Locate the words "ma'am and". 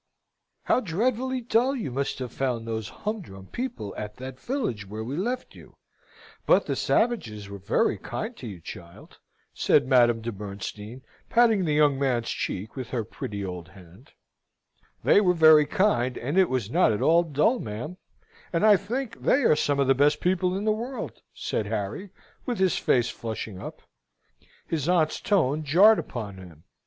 17.59-18.65